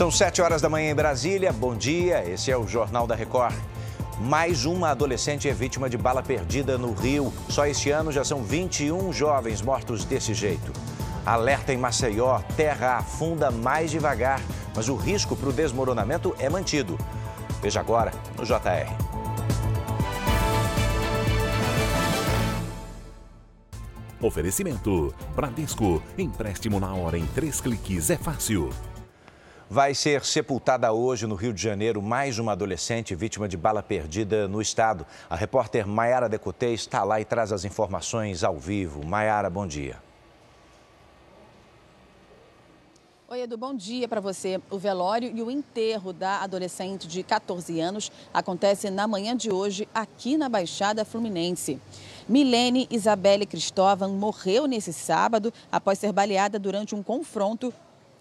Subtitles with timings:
[0.00, 1.52] São sete horas da manhã em Brasília.
[1.52, 3.54] Bom dia, esse é o Jornal da Record.
[4.18, 7.30] Mais uma adolescente é vítima de bala perdida no Rio.
[7.50, 10.72] Só este ano já são 21 jovens mortos desse jeito.
[11.26, 14.40] Alerta em Maceió: terra afunda mais devagar,
[14.74, 16.96] mas o risco para o desmoronamento é mantido.
[17.60, 18.90] Veja agora no JR.
[24.18, 26.02] Oferecimento: Bradesco.
[26.16, 28.70] Empréstimo na hora em três cliques é fácil.
[29.72, 34.48] Vai ser sepultada hoje no Rio de Janeiro mais uma adolescente vítima de bala perdida
[34.48, 35.06] no estado.
[35.30, 39.06] A repórter Maiara Decotê está lá e traz as informações ao vivo.
[39.06, 40.02] Maiara, bom dia.
[43.28, 44.60] Oi, Edu, bom dia para você.
[44.72, 49.86] O velório e o enterro da adolescente de 14 anos acontece na manhã de hoje
[49.94, 51.80] aqui na Baixada Fluminense.
[52.28, 57.72] Milene Isabelle Cristóvão morreu nesse sábado após ser baleada durante um confronto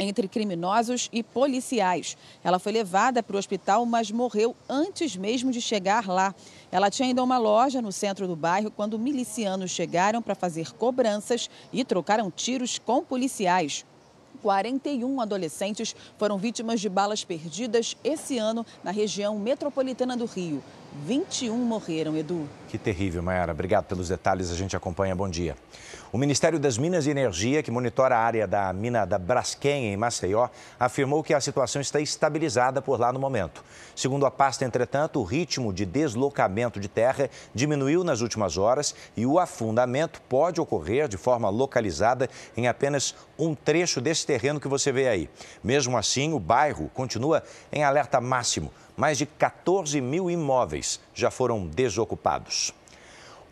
[0.00, 2.16] entre criminosos e policiais.
[2.42, 6.34] Ela foi levada para o hospital, mas morreu antes mesmo de chegar lá.
[6.72, 10.72] Ela tinha ido a uma loja no centro do bairro quando milicianos chegaram para fazer
[10.72, 13.84] cobranças e trocaram tiros com policiais.
[14.40, 20.62] 41 adolescentes foram vítimas de balas perdidas esse ano na região metropolitana do Rio.
[20.92, 22.48] 21 morreram, Edu.
[22.68, 23.52] Que terrível, Mayara.
[23.52, 24.50] Obrigado pelos detalhes.
[24.50, 25.14] A gente acompanha.
[25.14, 25.56] Bom dia.
[26.12, 29.96] O Ministério das Minas e Energia, que monitora a área da mina da Braskem, em
[29.96, 33.64] Maceió, afirmou que a situação está estabilizada por lá no momento.
[33.94, 39.24] Segundo a pasta, entretanto, o ritmo de deslocamento de terra diminuiu nas últimas horas e
[39.24, 44.90] o afundamento pode ocorrer de forma localizada em apenas um trecho desse terreno que você
[44.90, 45.30] vê aí.
[45.62, 48.72] Mesmo assim, o bairro continua em alerta máximo.
[48.96, 50.79] Mais de 14 mil imóveis
[51.14, 52.72] já foram desocupados.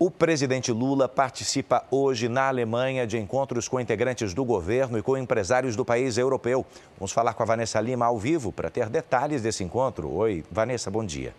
[0.00, 5.16] O presidente Lula participa hoje na Alemanha de encontros com integrantes do governo e com
[5.16, 6.64] empresários do país europeu.
[6.96, 10.08] Vamos falar com a Vanessa Lima ao vivo para ter detalhes desse encontro.
[10.12, 11.34] Oi, Vanessa, bom dia.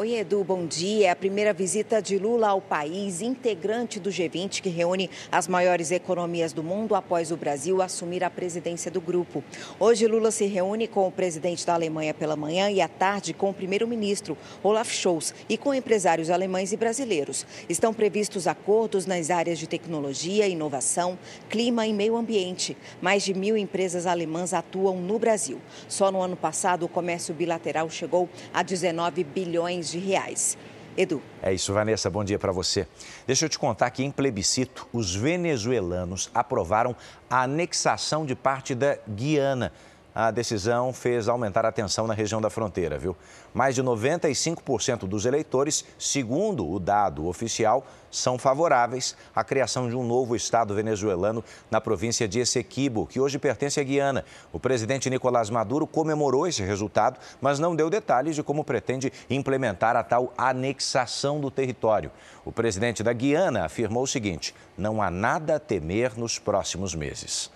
[0.00, 1.08] Oi, Edu, bom dia.
[1.08, 5.90] É a primeira visita de Lula ao país, integrante do G20, que reúne as maiores
[5.90, 9.44] economias do mundo após o Brasil assumir a presidência do grupo.
[9.78, 13.50] Hoje, Lula se reúne com o presidente da Alemanha pela manhã e à tarde com
[13.50, 17.44] o primeiro-ministro, Olaf Scholz, e com empresários alemães e brasileiros.
[17.68, 21.18] Estão previstos acordos nas áreas de tecnologia, inovação,
[21.50, 22.74] clima e meio ambiente.
[23.02, 25.60] Mais de mil empresas alemãs atuam no Brasil.
[25.88, 30.56] Só no ano passado, o comércio bilateral chegou a 19 bilhões de reais.
[30.96, 31.22] Edu.
[31.42, 32.10] É isso, Vanessa.
[32.10, 32.86] Bom dia para você.
[33.26, 36.94] Deixa eu te contar que em plebiscito, os venezuelanos aprovaram
[37.28, 39.72] a anexação de parte da Guiana
[40.14, 43.16] a decisão fez aumentar a tensão na região da fronteira, viu?
[43.54, 50.04] Mais de 95% dos eleitores, segundo o dado oficial, são favoráveis à criação de um
[50.04, 54.24] novo estado venezuelano na província de Essequibo, que hoje pertence à Guiana.
[54.52, 59.96] O presidente Nicolás Maduro comemorou esse resultado, mas não deu detalhes de como pretende implementar
[59.96, 62.10] a tal anexação do território.
[62.44, 67.50] O presidente da Guiana afirmou o seguinte: não há nada a temer nos próximos meses.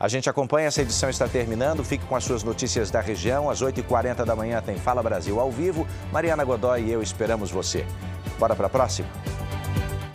[0.00, 1.82] A gente acompanha, essa edição está terminando.
[1.82, 3.50] Fique com as suas notícias da região.
[3.50, 5.86] Às 8h40 da manhã tem Fala Brasil ao vivo.
[6.12, 7.84] Mariana Godoy e eu esperamos você.
[8.38, 9.08] Bora para a próxima?